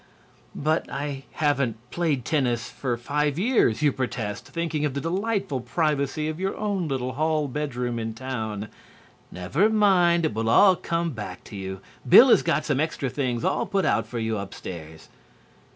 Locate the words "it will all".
10.25-10.75